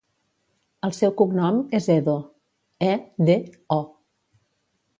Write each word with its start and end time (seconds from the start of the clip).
El 0.87 0.93
seu 0.99 1.11
cognom 1.19 1.59
és 1.79 1.89
Edo: 1.97 2.17
e, 2.89 2.97
de, 3.29 3.37
o. 3.77 3.79